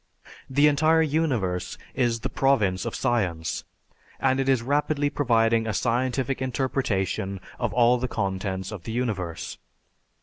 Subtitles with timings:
[0.49, 3.65] The entire universe is the province of science
[4.19, 9.59] and it is rapidly providing a scientific interpretation of all the contents of the universe.